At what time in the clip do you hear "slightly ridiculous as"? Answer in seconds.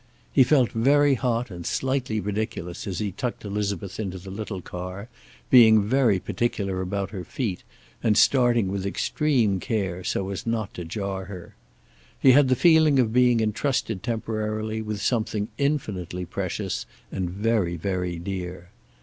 1.63-2.97